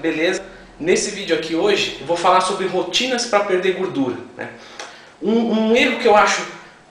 beleza? 0.00 0.42
Nesse 0.78 1.10
vídeo 1.10 1.36
aqui 1.36 1.54
hoje 1.54 1.98
eu 2.00 2.06
vou 2.06 2.16
falar 2.16 2.40
sobre 2.40 2.66
rotinas 2.66 3.26
para 3.26 3.40
perder 3.40 3.74
gordura. 3.74 4.16
Né? 4.36 4.48
Um, 5.22 5.52
um, 5.52 5.76
erro 5.76 5.98
que 5.98 6.08
eu 6.08 6.16
acho 6.16 6.42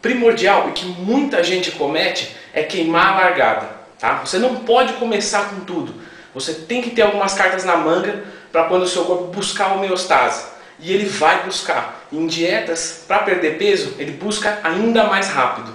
primordial 0.01 0.69
e 0.69 0.71
que 0.73 0.85
muita 0.85 1.43
gente 1.43 1.71
comete 1.71 2.35
é 2.53 2.63
queimar 2.63 3.13
a 3.13 3.21
largada. 3.21 3.69
Tá? 3.97 4.21
Você 4.23 4.37
não 4.37 4.57
pode 4.57 4.93
começar 4.93 5.49
com 5.49 5.61
tudo. 5.61 5.93
Você 6.33 6.53
tem 6.53 6.81
que 6.81 6.91
ter 6.91 7.01
algumas 7.01 7.33
cartas 7.33 7.65
na 7.65 7.75
manga 7.75 8.23
para 8.51 8.65
quando 8.65 8.83
o 8.83 8.87
seu 8.87 9.03
corpo 9.05 9.25
buscar 9.25 9.73
homeostase. 9.73 10.45
E 10.79 10.93
ele 10.93 11.05
vai 11.05 11.43
buscar. 11.43 12.07
Em 12.13 12.25
dietas, 12.27 13.03
para 13.07 13.19
perder 13.19 13.57
peso, 13.57 13.95
ele 13.99 14.11
busca 14.11 14.59
ainda 14.63 15.05
mais 15.05 15.29
rápido. 15.29 15.73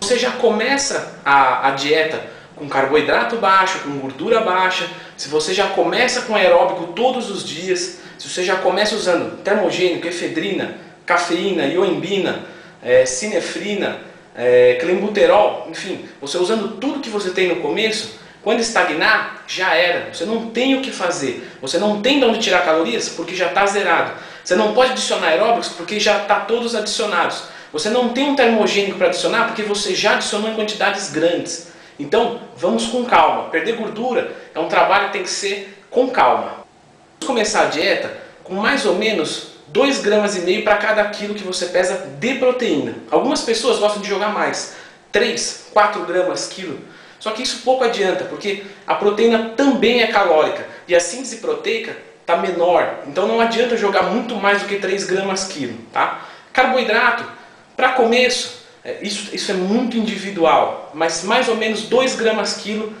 Você 0.00 0.18
já 0.18 0.32
começa 0.32 1.18
a, 1.24 1.68
a 1.68 1.70
dieta 1.72 2.22
com 2.56 2.68
carboidrato 2.68 3.36
baixo, 3.36 3.80
com 3.80 3.98
gordura 3.98 4.40
baixa, 4.40 4.88
se 5.16 5.28
você 5.28 5.52
já 5.52 5.68
começa 5.68 6.22
com 6.22 6.34
aeróbico 6.34 6.92
todos 6.92 7.30
os 7.30 7.44
dias, 7.44 7.98
se 8.18 8.28
você 8.28 8.44
já 8.44 8.56
começa 8.56 8.94
usando 8.94 9.42
termogênico, 9.42 10.06
efedrina, 10.06 10.76
cafeína, 11.04 11.66
ioimbina, 11.66 12.44
é, 12.82 13.04
sinefrina, 13.04 13.98
é, 14.36 14.78
clenbuterol, 14.80 15.68
enfim, 15.70 16.08
você 16.20 16.38
usando 16.38 16.76
tudo 16.80 17.00
que 17.00 17.10
você 17.10 17.30
tem 17.30 17.48
no 17.48 17.56
começo, 17.56 18.18
quando 18.44 18.60
estagnar, 18.60 19.42
já 19.48 19.74
era. 19.74 20.12
Você 20.12 20.26
não 20.26 20.50
tem 20.50 20.74
o 20.74 20.82
que 20.82 20.90
fazer. 20.90 21.50
Você 21.62 21.78
não 21.78 22.02
tem 22.02 22.18
de 22.18 22.26
onde 22.26 22.40
tirar 22.40 22.62
calorias 22.62 23.08
porque 23.08 23.34
já 23.34 23.46
está 23.46 23.64
zerado. 23.64 24.12
Você 24.44 24.54
não 24.54 24.74
pode 24.74 24.92
adicionar 24.92 25.28
aeróbicos 25.28 25.70
porque 25.70 25.98
já 25.98 26.20
está 26.20 26.40
todos 26.40 26.74
adicionados. 26.74 27.44
Você 27.72 27.88
não 27.88 28.10
tem 28.10 28.28
um 28.28 28.36
termogênico 28.36 28.98
para 28.98 29.06
adicionar 29.06 29.46
porque 29.46 29.62
você 29.62 29.94
já 29.94 30.16
adicionou 30.16 30.50
em 30.50 30.54
quantidades 30.54 31.10
grandes. 31.10 31.68
Então, 31.98 32.40
vamos 32.56 32.86
com 32.86 33.04
calma. 33.04 33.50
Perder 33.50 33.76
gordura 33.76 34.34
é 34.54 34.58
um 34.58 34.68
trabalho 34.68 35.06
que 35.06 35.12
tem 35.14 35.22
que 35.22 35.30
ser 35.30 35.84
com 35.90 36.08
calma. 36.08 36.64
Vamos 37.20 37.26
começar 37.26 37.62
a 37.62 37.66
dieta 37.66 38.12
com 38.42 38.54
mais 38.54 38.84
ou 38.84 38.94
menos 38.96 39.54
2 39.68 40.00
gramas 40.00 40.36
e 40.36 40.40
meio 40.40 40.62
para 40.62 40.76
cada 40.76 41.04
quilo 41.06 41.34
que 41.34 41.44
você 41.44 41.66
pesa 41.66 41.96
de 42.18 42.34
proteína. 42.34 42.94
Algumas 43.10 43.42
pessoas 43.42 43.78
gostam 43.78 44.02
de 44.02 44.08
jogar 44.08 44.28
mais, 44.28 44.76
3, 45.10 45.68
4 45.72 46.02
gramas 46.02 46.46
quilo. 46.46 46.78
Só 47.18 47.30
que 47.30 47.42
isso 47.42 47.62
pouco 47.64 47.84
adianta, 47.84 48.24
porque 48.24 48.64
a 48.86 48.94
proteína 48.94 49.52
também 49.56 50.02
é 50.02 50.08
calórica 50.08 50.66
e 50.86 50.94
a 50.94 51.00
síntese 51.00 51.38
proteica 51.38 51.96
está 52.20 52.36
menor. 52.36 53.00
Então 53.06 53.26
não 53.26 53.40
adianta 53.40 53.76
jogar 53.76 54.02
muito 54.02 54.34
mais 54.36 54.62
do 54.62 54.68
que 54.68 54.76
3 54.76 55.04
gramas 55.04 55.44
quilo. 55.44 55.78
Tá? 55.92 56.22
Carboidrato, 56.52 57.24
para 57.76 57.92
começo, 57.92 58.63
isso, 59.00 59.34
isso 59.34 59.50
é 59.50 59.54
muito 59.54 59.96
individual, 59.96 60.90
mas 60.94 61.24
mais 61.24 61.48
ou 61.48 61.56
menos 61.56 61.82
2 61.82 62.16
gramas 62.16 62.58
quilo, 62.58 62.92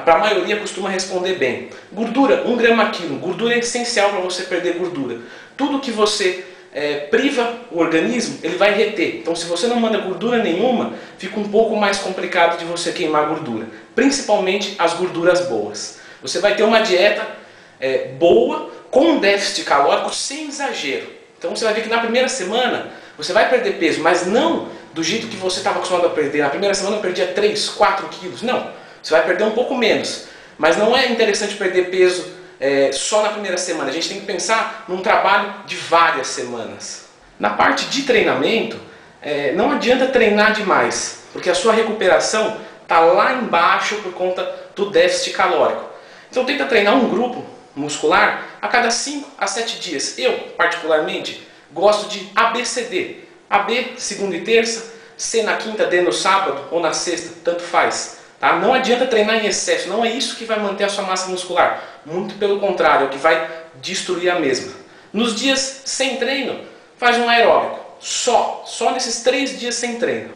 para 0.00 0.14
a 0.14 0.18
maioria 0.18 0.56
costuma 0.56 0.88
responder 0.88 1.34
bem. 1.34 1.68
Gordura, 1.92 2.44
1 2.46 2.56
grama 2.56 2.90
quilo. 2.90 3.16
Gordura 3.16 3.54
é 3.54 3.58
essencial 3.58 4.10
para 4.10 4.20
você 4.20 4.44
perder 4.44 4.78
gordura. 4.78 5.18
Tudo 5.56 5.80
que 5.80 5.90
você 5.90 6.44
é, 6.72 6.94
priva 7.10 7.58
o 7.70 7.78
organismo, 7.78 8.38
ele 8.42 8.56
vai 8.56 8.72
reter. 8.72 9.16
Então, 9.16 9.36
se 9.36 9.44
você 9.46 9.66
não 9.66 9.76
manda 9.76 9.98
gordura 9.98 10.42
nenhuma, 10.42 10.94
fica 11.18 11.38
um 11.38 11.48
pouco 11.48 11.76
mais 11.76 11.98
complicado 11.98 12.58
de 12.58 12.64
você 12.64 12.92
queimar 12.92 13.28
gordura. 13.28 13.66
Principalmente 13.94 14.74
as 14.78 14.94
gorduras 14.94 15.46
boas. 15.46 16.00
Você 16.22 16.38
vai 16.38 16.54
ter 16.54 16.62
uma 16.62 16.80
dieta 16.80 17.26
é, 17.78 18.12
boa, 18.18 18.70
com 18.90 19.18
déficit 19.18 19.64
calórico, 19.64 20.14
sem 20.14 20.48
exagero. 20.48 21.06
Então, 21.38 21.54
você 21.54 21.64
vai 21.64 21.74
ver 21.74 21.82
que 21.82 21.88
na 21.88 21.98
primeira 21.98 22.28
semana 22.28 22.90
você 23.16 23.32
vai 23.32 23.50
perder 23.50 23.72
peso, 23.72 24.00
mas 24.00 24.26
não 24.26 24.68
do 24.92 25.02
jeito 25.02 25.26
que 25.26 25.36
você 25.36 25.58
estava 25.58 25.76
acostumado 25.76 26.06
a 26.06 26.10
perder. 26.10 26.42
Na 26.42 26.50
primeira 26.50 26.74
semana 26.74 26.96
eu 26.96 27.00
perdia 27.00 27.28
3, 27.28 27.68
4 27.70 28.08
quilos. 28.08 28.42
Não, 28.42 28.70
você 29.02 29.12
vai 29.12 29.24
perder 29.24 29.44
um 29.44 29.52
pouco 29.52 29.74
menos. 29.74 30.26
Mas 30.58 30.76
não 30.76 30.96
é 30.96 31.10
interessante 31.10 31.54
perder 31.56 31.90
peso 31.90 32.32
é, 32.60 32.92
só 32.92 33.22
na 33.22 33.30
primeira 33.30 33.56
semana. 33.56 33.90
A 33.90 33.92
gente 33.92 34.08
tem 34.08 34.20
que 34.20 34.26
pensar 34.26 34.84
num 34.88 35.00
trabalho 35.00 35.52
de 35.66 35.76
várias 35.76 36.28
semanas. 36.28 37.06
Na 37.38 37.50
parte 37.50 37.86
de 37.86 38.02
treinamento, 38.02 38.78
é, 39.20 39.52
não 39.52 39.72
adianta 39.72 40.06
treinar 40.06 40.52
demais, 40.52 41.24
porque 41.32 41.50
a 41.50 41.54
sua 41.54 41.72
recuperação 41.72 42.58
está 42.82 43.00
lá 43.00 43.34
embaixo 43.34 43.96
por 43.96 44.12
conta 44.12 44.48
do 44.76 44.90
déficit 44.90 45.32
calórico. 45.32 45.84
Então 46.30 46.44
tenta 46.44 46.66
treinar 46.66 46.94
um 46.94 47.08
grupo 47.08 47.44
muscular 47.74 48.46
a 48.60 48.68
cada 48.68 48.90
5 48.90 49.30
a 49.38 49.46
7 49.46 49.80
dias. 49.80 50.18
Eu, 50.18 50.32
particularmente, 50.56 51.46
gosto 51.72 52.08
de 52.08 52.30
ABCD, 52.34 53.21
AB 53.52 53.96
segunda 53.98 54.34
e 54.34 54.40
terça, 54.40 54.94
C 55.14 55.42
na 55.42 55.58
quinta, 55.58 55.84
D 55.84 56.00
no 56.00 56.12
sábado 56.12 56.68
ou 56.70 56.80
na 56.80 56.94
sexta, 56.94 57.34
tanto 57.44 57.62
faz. 57.62 58.18
Tá? 58.40 58.56
Não 58.56 58.72
adianta 58.72 59.06
treinar 59.06 59.36
em 59.36 59.46
excesso, 59.46 59.90
não 59.90 60.02
é 60.02 60.10
isso 60.10 60.36
que 60.36 60.46
vai 60.46 60.58
manter 60.58 60.84
a 60.84 60.88
sua 60.88 61.04
massa 61.04 61.28
muscular. 61.28 61.82
Muito 62.06 62.34
pelo 62.36 62.58
contrário, 62.58 63.04
é 63.04 63.06
o 63.08 63.10
que 63.10 63.18
vai 63.18 63.48
destruir 63.82 64.30
a 64.30 64.40
mesma. 64.40 64.72
Nos 65.12 65.34
dias 65.34 65.82
sem 65.84 66.16
treino, 66.16 66.60
faz 66.96 67.18
um 67.18 67.28
aeróbico. 67.28 67.78
Só, 68.00 68.64
só 68.66 68.90
nesses 68.90 69.22
três 69.22 69.60
dias 69.60 69.74
sem 69.74 69.98
treino. 69.98 70.30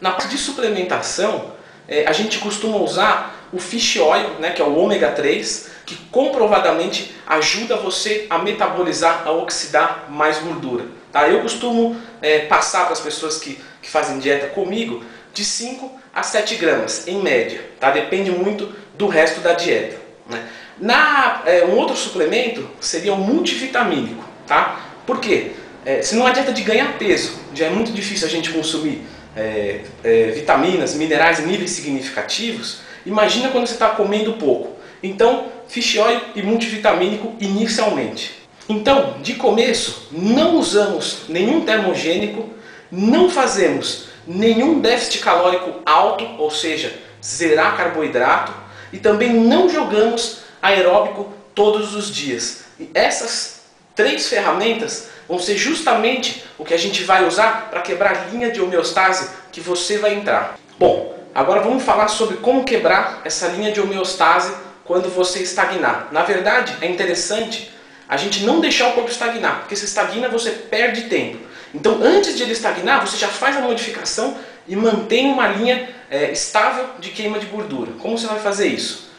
Na 0.00 0.12
parte 0.12 0.28
de 0.28 0.38
suplementação, 0.38 1.52
é, 1.86 2.06
a 2.06 2.12
gente 2.12 2.38
costuma 2.38 2.78
usar 2.78 3.48
o 3.52 3.58
fish 3.58 3.96
oil, 3.96 4.30
né, 4.40 4.50
que 4.50 4.62
é 4.62 4.64
o 4.64 4.74
ômega 4.76 5.10
3, 5.10 5.68
que 5.84 5.94
comprovadamente 6.10 7.14
ajuda 7.26 7.76
você 7.76 8.26
a 8.30 8.38
metabolizar, 8.38 9.24
a 9.26 9.30
oxidar 9.30 10.06
mais 10.08 10.38
gordura. 10.38 11.01
Tá? 11.12 11.28
Eu 11.28 11.40
costumo 11.40 11.96
é, 12.22 12.40
passar 12.40 12.84
para 12.84 12.94
as 12.94 13.00
pessoas 13.00 13.38
que, 13.38 13.60
que 13.82 13.90
fazem 13.90 14.18
dieta 14.18 14.46
comigo 14.48 15.04
de 15.34 15.44
5 15.44 15.90
a 16.14 16.22
7 16.22 16.56
gramas, 16.56 17.06
em 17.06 17.22
média. 17.22 17.60
Tá? 17.78 17.90
Depende 17.90 18.30
muito 18.30 18.74
do 18.96 19.06
resto 19.06 19.40
da 19.40 19.52
dieta. 19.52 20.00
Né? 20.28 20.48
Na, 20.78 21.42
é, 21.44 21.64
um 21.64 21.76
outro 21.76 21.94
suplemento 21.94 22.68
seria 22.80 23.12
o 23.12 23.18
multivitamínico. 23.18 24.24
Tá? 24.46 24.80
Por 25.06 25.20
quê? 25.20 25.52
É, 25.84 26.00
se 26.00 26.14
não 26.14 26.26
adianta 26.26 26.52
de 26.52 26.62
ganhar 26.62 26.96
peso, 26.98 27.38
já 27.54 27.66
é 27.66 27.70
muito 27.70 27.92
difícil 27.92 28.26
a 28.26 28.30
gente 28.30 28.50
consumir 28.50 29.02
é, 29.36 29.80
é, 30.04 30.26
vitaminas, 30.26 30.94
minerais 30.94 31.40
em 31.40 31.46
níveis 31.46 31.70
significativos, 31.70 32.80
imagina 33.04 33.48
quando 33.48 33.66
você 33.66 33.74
está 33.74 33.88
comendo 33.90 34.34
pouco. 34.34 34.76
Então, 35.02 35.48
fish 35.66 35.98
oil 35.98 36.20
e 36.34 36.42
multivitamínico 36.42 37.34
inicialmente. 37.40 38.41
Então, 38.68 39.16
de 39.20 39.34
começo, 39.34 40.08
não 40.12 40.56
usamos 40.56 41.22
nenhum 41.28 41.62
termogênico, 41.62 42.48
não 42.90 43.28
fazemos 43.28 44.06
nenhum 44.26 44.80
déficit 44.80 45.18
calórico 45.18 45.80
alto, 45.84 46.24
ou 46.38 46.50
seja, 46.50 46.94
zerar 47.22 47.76
carboidrato, 47.76 48.52
e 48.92 48.98
também 48.98 49.32
não 49.32 49.68
jogamos 49.68 50.38
aeróbico 50.60 51.32
todos 51.54 51.94
os 51.94 52.14
dias. 52.14 52.64
E 52.78 52.90
essas 52.94 53.62
três 53.94 54.28
ferramentas 54.28 55.08
vão 55.28 55.38
ser 55.38 55.56
justamente 55.56 56.44
o 56.58 56.64
que 56.64 56.74
a 56.74 56.78
gente 56.78 57.02
vai 57.04 57.26
usar 57.26 57.68
para 57.70 57.80
quebrar 57.80 58.16
a 58.16 58.24
linha 58.30 58.50
de 58.50 58.60
homeostase 58.60 59.30
que 59.50 59.60
você 59.60 59.98
vai 59.98 60.14
entrar. 60.14 60.58
Bom, 60.78 61.14
agora 61.34 61.60
vamos 61.60 61.82
falar 61.82 62.08
sobre 62.08 62.36
como 62.36 62.64
quebrar 62.64 63.22
essa 63.24 63.48
linha 63.48 63.72
de 63.72 63.80
homeostase 63.80 64.54
quando 64.84 65.08
você 65.08 65.40
estagnar. 65.40 66.08
Na 66.12 66.22
verdade, 66.22 66.76
é 66.80 66.86
interessante 66.86 67.70
a 68.12 68.16
gente 68.18 68.44
não 68.44 68.60
deixar 68.60 68.90
o 68.90 68.92
corpo 68.92 69.10
estagnar, 69.10 69.60
porque 69.60 69.74
se 69.74 69.86
estagna 69.86 70.28
você 70.28 70.50
perde 70.50 71.04
tempo. 71.04 71.38
Então, 71.74 71.98
antes 72.02 72.36
de 72.36 72.42
ele 72.42 72.52
estagnar, 72.52 73.00
você 73.00 73.16
já 73.16 73.26
faz 73.26 73.56
a 73.56 73.62
modificação 73.62 74.36
e 74.68 74.76
mantém 74.76 75.32
uma 75.32 75.48
linha 75.48 75.88
é, 76.10 76.30
estável 76.30 76.90
de 76.98 77.08
queima 77.08 77.38
de 77.38 77.46
gordura. 77.46 77.92
Como 78.00 78.18
você 78.18 78.26
vai 78.26 78.38
fazer 78.38 78.66
isso? 78.66 79.10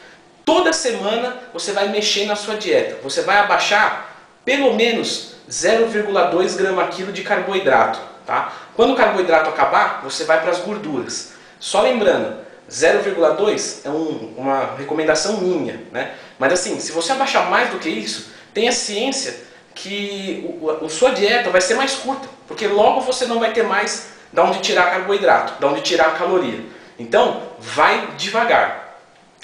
Toda 0.45 0.71
semana 0.71 1.37
você 1.51 1.71
vai 1.71 1.87
mexer 1.87 2.27
na 2.27 2.35
sua 2.35 2.53
dieta. 2.55 2.99
Você 3.01 3.23
vai 3.23 3.37
abaixar 3.37 4.15
pelo 4.45 4.75
menos 4.75 5.37
0,2 5.49 6.55
grama 6.55 6.85
quilo 6.89 7.11
de 7.11 7.23
carboidrato. 7.23 7.99
Tá? 8.27 8.53
Quando 8.75 8.93
o 8.93 8.95
carboidrato 8.95 9.49
acabar, 9.49 10.01
você 10.03 10.23
vai 10.23 10.39
para 10.39 10.51
as 10.51 10.59
gorduras. 10.59 11.33
Só 11.59 11.81
lembrando, 11.81 12.37
0,2 12.69 13.79
é 13.85 13.89
um, 13.89 14.35
uma 14.38 14.75
recomendação 14.77 15.38
minha. 15.38 15.81
Né? 15.91 16.13
Mas 16.38 16.53
assim, 16.53 16.79
se 16.79 16.91
você 16.91 17.12
abaixar 17.12 17.50
mais 17.50 17.71
do 17.71 17.79
que 17.79 17.89
isso, 17.89 18.31
Tenha 18.53 18.71
ciência 18.71 19.35
que 19.73 20.47
a 20.83 20.89
sua 20.89 21.11
dieta 21.11 21.50
vai 21.50 21.61
ser 21.61 21.75
mais 21.75 21.95
curta, 21.95 22.27
porque 22.47 22.67
logo 22.67 23.01
você 23.01 23.25
não 23.25 23.39
vai 23.39 23.51
ter 23.51 23.63
mais 23.63 24.13
de 24.31 24.39
onde 24.39 24.59
tirar 24.59 24.91
carboidrato, 24.91 25.59
de 25.59 25.65
onde 25.65 25.81
tirar 25.81 26.17
caloria. 26.17 26.59
Então, 26.97 27.41
vai 27.59 28.09
devagar. 28.17 29.00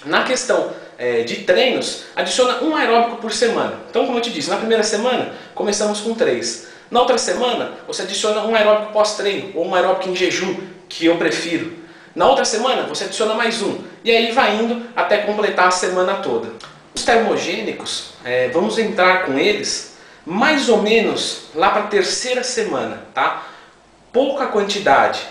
Na 0.06 0.24
questão 0.24 0.72
é, 0.98 1.24
de 1.24 1.38
treinos, 1.38 2.04
adiciona 2.16 2.64
um 2.64 2.76
aeróbico 2.76 3.18
por 3.18 3.32
semana. 3.32 3.80
Então, 3.90 4.06
como 4.06 4.18
eu 4.18 4.22
te 4.22 4.32
disse, 4.32 4.50
na 4.50 4.58
primeira 4.58 4.84
semana 4.84 5.34
começamos 5.56 6.00
com 6.02 6.14
três. 6.14 6.68
Na 6.92 7.02
outra 7.02 7.18
semana, 7.18 7.74
você 7.88 8.02
adiciona 8.04 8.42
um 8.42 8.56
aeróbico 8.56 8.94
pós-treino 8.94 9.52
ou 9.56 9.68
um 9.68 9.76
aeróbico 9.76 10.10
em 10.10 10.16
jejum, 10.16 10.56
que 10.88 11.06
eu 11.06 11.18
prefiro. 11.18 11.74
Na 12.16 12.28
outra 12.28 12.44
semana, 12.44 12.84
você 12.84 13.06
adiciona 13.06 13.34
mais 13.34 13.62
um. 13.62 13.80
E 14.04 14.12
aí 14.12 14.32
vai 14.32 14.56
indo 14.56 14.88
até 14.96 15.20
completar 15.20 15.68
a 15.68 15.72
semana 15.72 16.16
toda. 16.16 16.50
Os 17.00 17.06
termogênicos, 17.06 18.10
é, 18.26 18.50
vamos 18.50 18.78
entrar 18.78 19.26
com 19.26 19.40
eles 19.40 19.96
mais 20.26 20.68
ou 20.68 20.82
menos 20.82 21.44
lá 21.56 21.70
para 21.70 21.84
a 21.84 21.88
terceira 21.88 22.44
semana, 22.44 23.04
tá? 23.14 23.48
Pouca 24.12 24.48
quantidade. 24.48 25.22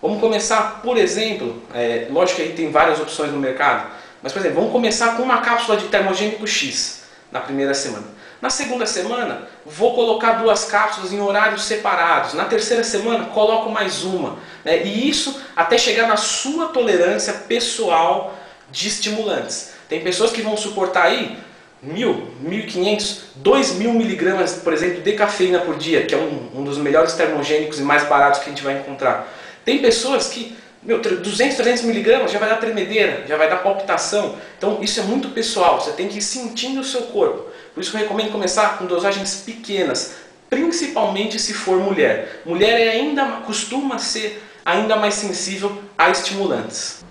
Vamos 0.00 0.20
começar, 0.20 0.82
por 0.84 0.96
exemplo, 0.96 1.60
é, 1.74 2.06
lógico 2.10 2.36
que 2.36 2.42
aí 2.42 2.52
tem 2.52 2.70
várias 2.70 3.00
opções 3.00 3.32
no 3.32 3.38
mercado, 3.38 3.90
mas 4.22 4.32
por 4.32 4.38
exemplo, 4.38 4.58
vamos 4.58 4.70
começar 4.70 5.16
com 5.16 5.24
uma 5.24 5.38
cápsula 5.38 5.76
de 5.76 5.88
termogênico 5.88 6.46
X. 6.46 7.02
na 7.32 7.40
primeira 7.40 7.74
semana. 7.74 8.04
Na 8.40 8.48
segunda 8.48 8.86
semana, 8.86 9.48
vou 9.64 9.96
colocar 9.96 10.34
duas 10.34 10.64
cápsulas 10.66 11.12
em 11.12 11.20
horários 11.20 11.64
separados. 11.64 12.34
Na 12.34 12.44
terceira 12.44 12.84
semana, 12.84 13.24
coloco 13.24 13.68
mais 13.68 14.04
uma. 14.04 14.38
Né? 14.64 14.84
E 14.84 15.10
isso 15.10 15.42
até 15.56 15.76
chegar 15.76 16.06
na 16.06 16.16
sua 16.16 16.68
tolerância 16.68 17.32
pessoal 17.32 18.38
de 18.70 18.86
estimulantes. 18.86 19.74
Tem 19.88 20.00
pessoas 20.00 20.32
que 20.32 20.42
vão 20.42 20.56
suportar 20.56 21.06
aí 21.06 21.36
mil, 21.82 22.28
mil 22.40 22.60
e 22.60 22.62
quinhentos, 22.64 23.22
dois 23.36 23.74
mil 23.74 23.92
miligramas, 23.92 24.54
por 24.54 24.72
exemplo, 24.72 25.02
de 25.02 25.12
cafeína 25.12 25.60
por 25.60 25.76
dia, 25.76 26.04
que 26.04 26.14
é 26.14 26.18
um, 26.18 26.60
um 26.60 26.64
dos 26.64 26.78
melhores 26.78 27.14
termogênicos 27.14 27.78
e 27.78 27.82
mais 27.82 28.04
baratos 28.04 28.40
que 28.40 28.46
a 28.46 28.48
gente 28.48 28.62
vai 28.62 28.78
encontrar. 28.78 29.32
Tem 29.64 29.78
pessoas 29.78 30.28
que 30.28 30.56
meu, 30.82 31.00
200, 31.00 31.56
300 31.56 31.82
miligramas 31.82 32.30
já 32.30 32.38
vai 32.38 32.48
dar 32.48 32.56
tremedeira, 32.56 33.24
já 33.26 33.36
vai 33.36 33.50
dar 33.50 33.56
palpitação. 33.56 34.36
Então 34.56 34.78
isso 34.80 35.00
é 35.00 35.02
muito 35.02 35.28
pessoal, 35.30 35.80
você 35.80 35.92
tem 35.92 36.08
que 36.08 36.18
ir 36.18 36.22
sentindo 36.22 36.80
o 36.80 36.84
seu 36.84 37.02
corpo. 37.02 37.50
Por 37.74 37.80
isso 37.80 37.94
eu 37.94 38.00
recomendo 38.00 38.30
começar 38.30 38.78
com 38.78 38.86
dosagens 38.86 39.42
pequenas, 39.44 40.14
principalmente 40.48 41.40
se 41.40 41.52
for 41.52 41.78
mulher. 41.78 42.42
Mulher 42.46 42.80
é 42.80 42.90
ainda 42.90 43.24
costuma 43.44 43.98
ser 43.98 44.42
ainda 44.64 44.96
mais 44.96 45.14
sensível 45.14 45.76
a 45.98 46.10
estimulantes. 46.10 47.04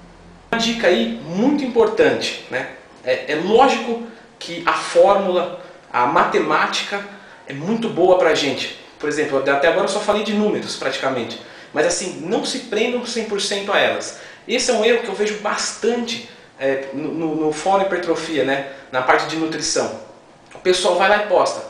Uma 0.56 0.62
dica 0.62 0.88
aí 0.88 1.20
muito 1.26 1.66
importante, 1.66 2.46
né? 2.50 2.70
É, 3.04 3.34
é 3.34 3.36
lógico 3.36 4.04
que 4.40 4.64
a 4.66 4.72
fórmula, 4.72 5.62
a 5.92 6.06
matemática 6.06 7.06
é 7.46 7.52
muito 7.52 7.90
boa 7.90 8.18
para 8.18 8.30
a 8.30 8.36
gente. 8.36 8.80
Por 8.98 9.10
exemplo, 9.10 9.38
até 9.40 9.68
agora 9.68 9.84
eu 9.84 9.90
só 9.90 10.00
falei 10.00 10.24
de 10.24 10.32
números 10.32 10.78
praticamente. 10.78 11.42
Mas 11.74 11.86
assim, 11.86 12.22
não 12.22 12.46
se 12.46 12.60
prendam 12.60 13.02
100% 13.02 13.70
a 13.70 13.78
elas. 13.78 14.18
Esse 14.48 14.72
é 14.72 14.74
um 14.74 14.86
erro 14.86 15.00
que 15.00 15.10
eu 15.10 15.14
vejo 15.14 15.40
bastante 15.40 16.30
é, 16.58 16.86
no, 16.94 17.36
no 17.36 17.52
fórum 17.52 17.84
hipertrofia, 17.84 18.46
né? 18.46 18.68
na 18.94 19.02
parte 19.02 19.28
de 19.28 19.36
nutrição. 19.36 20.00
O 20.54 20.60
pessoal 20.60 20.96
vai 20.96 21.10
lá 21.10 21.26
e 21.26 21.28
posta. 21.28 21.66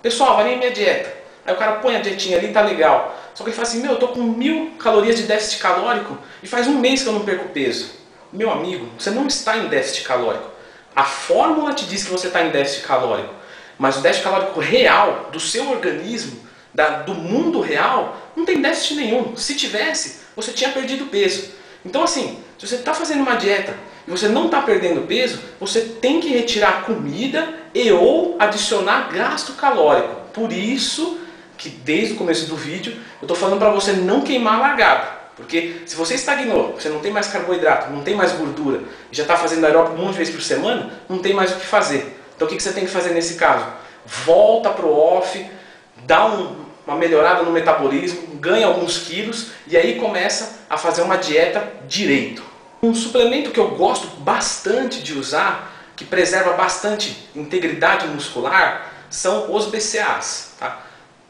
Pessoal, 0.00 0.36
varia 0.36 0.56
minha 0.56 0.70
dieta. 0.70 1.12
Aí 1.44 1.52
o 1.52 1.56
cara 1.56 1.72
põe 1.80 1.96
a 1.96 2.00
dietinha 2.00 2.38
ali, 2.38 2.52
tá 2.52 2.60
legal. 2.60 3.18
Só 3.34 3.42
que 3.42 3.50
ele 3.50 3.56
fala 3.56 3.66
assim, 3.66 3.82
meu, 3.82 3.92
eu 3.94 3.98
tô 3.98 4.08
com 4.08 4.22
mil 4.22 4.74
calorias 4.78 5.16
de 5.16 5.24
déficit 5.24 5.60
calórico 5.60 6.16
e 6.40 6.46
faz 6.46 6.68
um 6.68 6.78
mês 6.78 7.02
que 7.02 7.08
eu 7.08 7.12
não 7.12 7.24
perco 7.24 7.48
peso. 7.48 7.97
Meu 8.32 8.50
amigo, 8.50 8.88
você 8.98 9.10
não 9.10 9.26
está 9.26 9.56
em 9.56 9.68
déficit 9.68 10.04
calórico. 10.04 10.50
A 10.94 11.04
fórmula 11.04 11.72
te 11.72 11.86
diz 11.86 12.04
que 12.04 12.10
você 12.10 12.26
está 12.26 12.42
em 12.42 12.50
déficit 12.50 12.86
calórico. 12.86 13.32
Mas 13.78 13.96
o 13.96 14.00
déficit 14.00 14.24
calórico 14.24 14.60
real 14.60 15.28
do 15.32 15.38
seu 15.38 15.70
organismo 15.70 16.48
da, 16.74 17.02
do 17.02 17.14
mundo 17.14 17.60
real, 17.60 18.16
não 18.36 18.44
tem 18.44 18.60
déficit 18.60 18.94
nenhum. 18.94 19.36
Se 19.36 19.54
tivesse, 19.54 20.20
você 20.36 20.52
tinha 20.52 20.70
perdido 20.70 21.06
peso. 21.06 21.50
Então, 21.84 22.02
assim, 22.02 22.38
se 22.58 22.66
você 22.66 22.76
está 22.76 22.94
fazendo 22.94 23.22
uma 23.22 23.34
dieta 23.34 23.74
e 24.06 24.10
você 24.10 24.28
não 24.28 24.46
está 24.46 24.60
perdendo 24.62 25.06
peso, 25.06 25.40
você 25.58 25.80
tem 25.80 26.20
que 26.20 26.28
retirar 26.28 26.84
comida 26.84 27.52
e 27.74 27.90
ou 27.90 28.36
adicionar 28.38 29.10
gasto 29.12 29.54
calórico. 29.54 30.14
Por 30.32 30.52
isso 30.52 31.18
que 31.56 31.68
desde 31.68 32.14
o 32.14 32.16
começo 32.16 32.46
do 32.46 32.56
vídeo 32.56 32.92
eu 33.20 33.22
estou 33.22 33.36
falando 33.36 33.58
para 33.58 33.70
você 33.70 33.92
não 33.92 34.20
queimar 34.20 34.54
a 34.54 34.60
largada. 34.60 35.17
Porque 35.38 35.82
se 35.86 35.94
você 35.94 36.16
estagnou, 36.16 36.72
você 36.72 36.88
não 36.88 36.98
tem 36.98 37.12
mais 37.12 37.28
carboidrato, 37.28 37.92
não 37.92 38.02
tem 38.02 38.16
mais 38.16 38.32
gordura, 38.32 38.82
já 39.12 39.22
está 39.22 39.36
fazendo 39.36 39.64
aeróbico 39.64 39.94
um 39.94 40.04
monte 40.04 40.12
de 40.12 40.18
vezes 40.18 40.34
por 40.34 40.42
semana, 40.42 40.90
não 41.08 41.20
tem 41.20 41.32
mais 41.32 41.52
o 41.52 41.54
que 41.54 41.64
fazer. 41.64 42.20
Então 42.34 42.48
o 42.48 42.50
que 42.50 42.60
você 42.60 42.72
tem 42.72 42.84
que 42.84 42.90
fazer 42.90 43.10
nesse 43.10 43.34
caso? 43.34 43.64
Volta 44.04 44.70
para 44.70 44.84
o 44.84 44.92
off, 44.92 45.46
dá 46.04 46.26
um, 46.26 46.56
uma 46.84 46.96
melhorada 46.96 47.44
no 47.44 47.52
metabolismo, 47.52 48.34
ganha 48.34 48.66
alguns 48.66 48.98
quilos 48.98 49.52
e 49.68 49.76
aí 49.76 50.00
começa 50.00 50.58
a 50.68 50.76
fazer 50.76 51.02
uma 51.02 51.16
dieta 51.16 51.72
direito. 51.86 52.42
Um 52.82 52.92
suplemento 52.92 53.52
que 53.52 53.60
eu 53.60 53.76
gosto 53.76 54.08
bastante 54.18 55.02
de 55.02 55.16
usar, 55.16 55.72
que 55.94 56.04
preserva 56.04 56.54
bastante 56.54 57.28
integridade 57.34 58.08
muscular, 58.08 58.92
são 59.08 59.54
os 59.54 59.66
BCAAs. 59.66 60.54
Tá? 60.58 60.80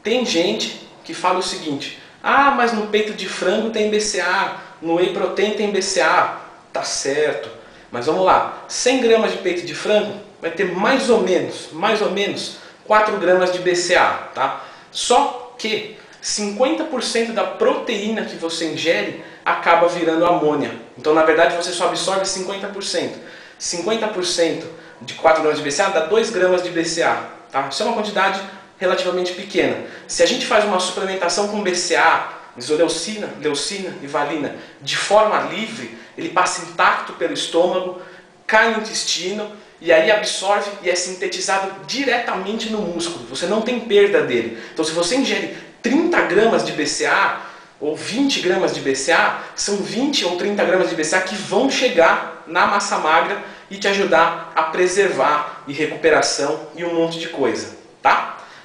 Tem 0.01 0.25
gente 0.25 0.87
que 1.03 1.13
fala 1.13 1.37
o 1.37 1.43
seguinte: 1.43 1.99
ah, 2.21 2.51
mas 2.51 2.73
no 2.73 2.87
peito 2.87 3.13
de 3.13 3.27
frango 3.27 3.69
tem 3.69 3.89
BCA, 3.89 4.57
no 4.81 4.95
whey 4.95 5.13
protein 5.13 5.51
tem 5.51 5.71
BCA. 5.71 6.37
Tá 6.71 6.83
certo, 6.83 7.49
mas 7.91 8.05
vamos 8.05 8.25
lá: 8.25 8.63
100 8.67 9.01
gramas 9.01 9.31
de 9.31 9.37
peito 9.37 9.65
de 9.65 9.73
frango 9.73 10.13
vai 10.41 10.51
ter 10.51 10.65
mais 10.65 11.09
ou 11.09 11.21
menos, 11.21 11.69
mais 11.71 12.01
ou 12.01 12.11
menos 12.11 12.57
4 12.85 13.17
gramas 13.17 13.51
de 13.51 13.59
BCA, 13.59 14.29
tá? 14.33 14.63
Só 14.91 15.53
que 15.57 15.97
50% 16.23 17.33
da 17.33 17.43
proteína 17.43 18.23
que 18.23 18.35
você 18.35 18.65
ingere 18.73 19.23
acaba 19.45 19.87
virando 19.87 20.25
amônia. 20.25 20.71
Então, 20.97 21.13
na 21.13 21.23
verdade, 21.23 21.55
você 21.55 21.71
só 21.71 21.87
absorve 21.87 22.23
50%. 22.23 23.11
50% 23.59 24.63
de 25.01 25.13
4 25.13 25.41
gramas 25.41 25.61
de 25.61 25.69
BCA 25.69 25.89
dá 25.89 26.05
2 26.05 26.29
gramas 26.29 26.63
de 26.63 26.69
BCA. 26.69 27.17
Tá? 27.51 27.67
Isso 27.69 27.81
é 27.83 27.85
uma 27.85 27.95
quantidade 27.95 28.41
relativamente 28.79 29.33
pequena. 29.33 29.85
Se 30.07 30.23
a 30.23 30.25
gente 30.25 30.45
faz 30.45 30.63
uma 30.63 30.79
suplementação 30.79 31.49
com 31.49 31.61
BCA, 31.61 32.29
isoleucina, 32.57 33.29
leucina 33.41 33.93
e 34.01 34.07
valina 34.07 34.55
de 34.81 34.95
forma 34.95 35.39
livre, 35.51 35.97
ele 36.17 36.29
passa 36.29 36.63
intacto 36.63 37.13
pelo 37.13 37.33
estômago, 37.33 38.01
cai 38.47 38.73
no 38.73 38.81
intestino 38.81 39.51
e 39.81 39.91
aí 39.91 40.11
absorve 40.11 40.69
e 40.83 40.89
é 40.89 40.95
sintetizado 40.95 41.85
diretamente 41.85 42.69
no 42.69 42.79
músculo. 42.81 43.25
Você 43.27 43.45
não 43.45 43.61
tem 43.61 43.79
perda 43.79 44.21
dele. 44.21 44.57
Então, 44.73 44.83
se 44.83 44.91
você 44.91 45.15
ingere 45.15 45.55
30 45.81 46.21
gramas 46.23 46.65
de 46.65 46.73
BCA 46.73 47.37
ou 47.79 47.95
20 47.95 48.41
gramas 48.41 48.73
de 48.73 48.81
BCA, 48.81 49.39
são 49.55 49.77
20 49.77 50.25
ou 50.25 50.37
30 50.37 50.65
gramas 50.65 50.89
de 50.89 50.95
BCA 50.95 51.21
que 51.21 51.35
vão 51.35 51.69
chegar 51.69 52.43
na 52.45 52.65
massa 52.65 52.97
magra 52.97 53.41
e 53.69 53.77
te 53.77 53.87
ajudar 53.87 54.51
a 54.55 54.63
preservar 54.63 55.63
e 55.67 55.71
recuperação 55.71 56.67
e 56.75 56.83
um 56.83 56.93
monte 56.93 57.19
de 57.19 57.29
coisa? 57.29 57.78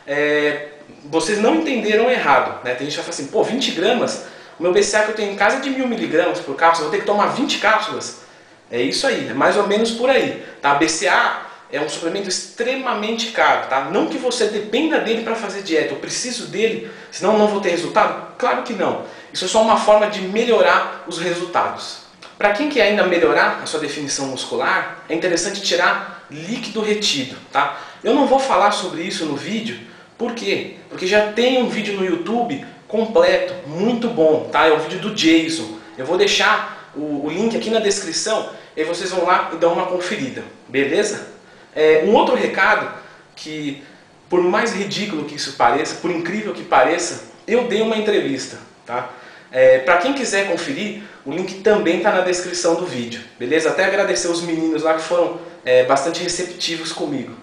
É, 0.06 0.68
vocês 1.04 1.38
não 1.38 1.56
entenderam 1.56 2.10
errado, 2.10 2.62
né? 2.64 2.74
Tem 2.74 2.86
gente 2.86 2.96
que 2.96 3.02
fala 3.02 3.14
assim, 3.14 3.26
pô, 3.26 3.42
20 3.42 3.72
gramas, 3.72 4.26
o 4.58 4.62
meu 4.62 4.72
BCA 4.72 5.02
que 5.02 5.10
eu 5.10 5.14
tenho 5.14 5.32
em 5.32 5.36
casa 5.36 5.56
é 5.56 5.60
de 5.60 5.70
mil 5.70 5.88
miligramas 5.88 6.40
por 6.40 6.54
cápsula, 6.54 6.86
eu 6.86 6.90
vou 6.90 6.98
ter 6.98 7.04
que 7.04 7.06
tomar 7.06 7.28
20 7.28 7.58
cápsulas. 7.58 8.22
É 8.70 8.80
isso 8.80 9.06
aí, 9.06 9.28
é 9.28 9.34
mais 9.34 9.56
ou 9.56 9.66
menos 9.66 9.92
por 9.92 10.10
aí. 10.10 10.44
Tá? 10.60 10.74
BCA 10.74 11.42
é 11.70 11.80
um 11.80 11.88
suplemento 11.88 12.28
extremamente 12.28 13.32
caro, 13.32 13.68
tá? 13.68 13.88
Não 13.90 14.06
que 14.06 14.16
você 14.16 14.46
dependa 14.46 15.00
dele 15.00 15.22
para 15.22 15.34
fazer 15.34 15.62
dieta, 15.62 15.92
eu 15.92 15.98
preciso 15.98 16.46
dele, 16.46 16.90
senão 17.10 17.36
não 17.36 17.48
vou 17.48 17.60
ter 17.60 17.70
resultado? 17.70 18.36
Claro 18.38 18.62
que 18.62 18.72
não. 18.72 19.04
Isso 19.32 19.44
é 19.44 19.48
só 19.48 19.62
uma 19.62 19.76
forma 19.76 20.06
de 20.08 20.20
melhorar 20.20 21.04
os 21.06 21.18
resultados. 21.18 22.04
Para 22.38 22.52
quem 22.52 22.68
quer 22.68 22.82
ainda 22.82 23.04
melhorar 23.04 23.60
a 23.62 23.66
sua 23.66 23.80
definição 23.80 24.26
muscular, 24.26 25.04
é 25.08 25.14
interessante 25.14 25.60
tirar 25.62 26.26
líquido 26.30 26.80
retido, 26.80 27.36
tá? 27.52 27.76
Eu 28.02 28.14
não 28.14 28.26
vou 28.26 28.38
falar 28.38 28.70
sobre 28.70 29.02
isso 29.02 29.24
no 29.24 29.36
vídeo, 29.36 29.78
por 30.16 30.34
quê? 30.34 30.76
Porque 30.88 31.06
já 31.06 31.32
tem 31.32 31.62
um 31.62 31.68
vídeo 31.68 31.94
no 31.94 32.04
YouTube 32.04 32.64
completo, 32.86 33.68
muito 33.68 34.08
bom, 34.08 34.48
tá? 34.50 34.66
É 34.66 34.72
o 34.72 34.78
vídeo 34.78 35.00
do 35.00 35.14
Jason. 35.14 35.78
Eu 35.98 36.06
vou 36.06 36.16
deixar 36.16 36.90
o, 36.94 37.26
o 37.26 37.30
link 37.30 37.56
aqui 37.56 37.70
na 37.70 37.80
descrição 37.80 38.50
e 38.76 38.84
vocês 38.84 39.10
vão 39.10 39.24
lá 39.24 39.50
e 39.52 39.56
dão 39.56 39.72
uma 39.72 39.86
conferida, 39.86 40.44
beleza? 40.68 41.28
É, 41.74 42.04
um 42.06 42.14
outro 42.14 42.36
recado 42.36 42.88
que, 43.34 43.82
por 44.28 44.40
mais 44.42 44.72
ridículo 44.72 45.24
que 45.24 45.34
isso 45.34 45.54
pareça, 45.54 45.96
por 45.96 46.10
incrível 46.10 46.52
que 46.52 46.62
pareça, 46.62 47.24
eu 47.46 47.66
dei 47.66 47.82
uma 47.82 47.96
entrevista, 47.96 48.58
tá? 48.86 49.10
É, 49.50 49.78
para 49.78 49.98
quem 49.98 50.14
quiser 50.14 50.50
conferir, 50.50 51.02
o 51.24 51.32
link 51.32 51.62
também 51.62 51.98
está 51.98 52.12
na 52.12 52.20
descrição 52.22 52.74
do 52.74 52.86
vídeo, 52.86 53.20
beleza? 53.38 53.70
Até 53.70 53.84
agradecer 53.84 54.28
os 54.28 54.42
meninos 54.42 54.82
lá 54.82 54.94
que 54.94 55.02
foram 55.02 55.38
é, 55.64 55.84
bastante 55.84 56.22
receptivos 56.22 56.92
comigo. 56.92 57.34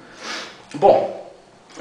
Bom, 0.74 1.21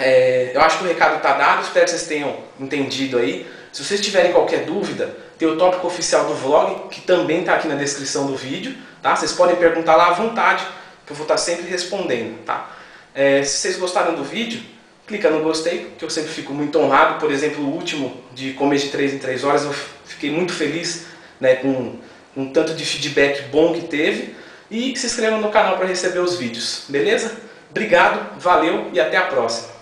é, 0.01 0.53
eu 0.55 0.61
acho 0.63 0.79
que 0.79 0.85
o 0.85 0.89
recado 0.89 1.17
está 1.17 1.35
dado, 1.35 1.63
espero 1.63 1.85
que 1.85 1.91
vocês 1.91 2.07
tenham 2.07 2.35
entendido 2.59 3.19
aí. 3.19 3.47
Se 3.71 3.85
vocês 3.85 4.01
tiverem 4.01 4.33
qualquer 4.33 4.65
dúvida, 4.65 5.15
tem 5.39 5.47
o 5.47 5.57
tópico 5.57 5.87
oficial 5.87 6.25
do 6.25 6.35
vlog, 6.35 6.89
que 6.89 7.03
também 7.03 7.41
está 7.41 7.55
aqui 7.55 7.69
na 7.69 7.75
descrição 7.75 8.27
do 8.27 8.35
vídeo. 8.35 8.75
Tá? 9.03 9.15
Vocês 9.15 9.33
podem 9.33 9.57
perguntar 9.57 9.97
lá 9.97 10.09
à 10.09 10.13
vontade, 10.13 10.67
que 11.07 11.13
eu 11.13 11.17
vou 11.17 11.25
estar 11.25 11.35
tá 11.35 11.39
sempre 11.39 11.69
respondendo. 11.69 12.43
Tá? 12.45 12.71
É, 13.15 13.43
se 13.43 13.59
vocês 13.59 13.77
gostaram 13.77 14.15
do 14.15 14.25
vídeo, 14.25 14.63
clica 15.07 15.29
no 15.29 15.43
gostei, 15.43 15.93
que 15.99 16.05
eu 16.05 16.09
sempre 16.09 16.31
fico 16.31 16.55
muito 16.55 16.79
honrado. 16.79 17.21
Por 17.21 17.31
exemplo, 17.31 17.63
o 17.63 17.71
último 17.71 18.23
de 18.33 18.55
comer 18.55 18.79
de 18.79 18.89
3 18.89 19.15
em 19.15 19.19
3 19.19 19.45
horas, 19.45 19.65
eu 19.65 19.75
fiquei 20.07 20.31
muito 20.31 20.53
feliz 20.53 21.07
né, 21.39 21.57
com, 21.57 21.97
um 22.35 22.51
tanto 22.51 22.73
de 22.73 22.87
feedback 22.87 23.43
bom 23.51 23.75
que 23.75 23.83
teve. 23.83 24.35
E 24.71 24.97
se 24.97 25.07
inscreva 25.07 25.37
no 25.37 25.51
canal 25.51 25.77
para 25.77 25.87
receber 25.87 26.21
os 26.21 26.37
vídeos, 26.37 26.85
beleza? 26.89 27.37
Obrigado, 27.71 28.41
valeu 28.41 28.89
e 28.93 29.01
até 29.01 29.17
a 29.17 29.23
próxima. 29.23 29.80